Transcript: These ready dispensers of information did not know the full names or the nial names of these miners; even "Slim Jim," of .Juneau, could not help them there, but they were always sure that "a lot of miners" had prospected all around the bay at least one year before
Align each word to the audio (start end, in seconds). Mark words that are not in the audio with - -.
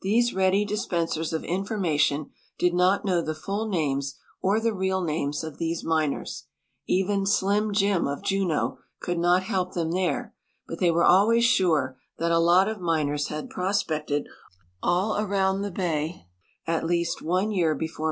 These 0.00 0.34
ready 0.34 0.64
dispensers 0.64 1.32
of 1.32 1.44
information 1.44 2.30
did 2.58 2.74
not 2.74 3.04
know 3.04 3.22
the 3.22 3.32
full 3.32 3.68
names 3.68 4.18
or 4.40 4.58
the 4.58 4.74
nial 4.74 5.04
names 5.04 5.44
of 5.44 5.58
these 5.58 5.84
miners; 5.84 6.46
even 6.88 7.24
"Slim 7.26 7.72
Jim," 7.72 8.08
of 8.08 8.24
.Juneau, 8.24 8.78
could 8.98 9.20
not 9.20 9.44
help 9.44 9.74
them 9.74 9.92
there, 9.92 10.34
but 10.66 10.80
they 10.80 10.90
were 10.90 11.04
always 11.04 11.44
sure 11.44 11.96
that 12.18 12.32
"a 12.32 12.40
lot 12.40 12.66
of 12.66 12.80
miners" 12.80 13.28
had 13.28 13.50
prospected 13.50 14.26
all 14.82 15.16
around 15.16 15.62
the 15.62 15.70
bay 15.70 16.26
at 16.66 16.84
least 16.84 17.22
one 17.22 17.52
year 17.52 17.76
before 17.76 18.00